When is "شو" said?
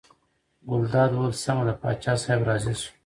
2.81-2.91